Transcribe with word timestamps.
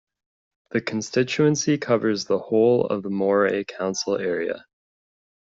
The 0.71 0.81
constituency 0.81 1.77
covers 1.77 2.25
the 2.25 2.39
whole 2.39 2.87
of 2.87 3.03
the 3.03 3.11
Moray 3.11 3.63
council 3.65 4.17
area. 4.17 4.65